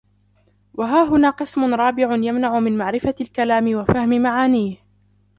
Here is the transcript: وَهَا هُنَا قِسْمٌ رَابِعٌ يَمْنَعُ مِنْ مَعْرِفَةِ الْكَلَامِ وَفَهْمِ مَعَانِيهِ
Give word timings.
وَهَا 0.73 1.03
هُنَا 1.03 1.29
قِسْمٌ 1.29 1.73
رَابِعٌ 1.73 2.15
يَمْنَعُ 2.15 2.59
مِنْ 2.59 2.77
مَعْرِفَةِ 2.77 3.15
الْكَلَامِ 3.21 3.75
وَفَهْمِ 3.75 4.09
مَعَانِيهِ 4.21 4.77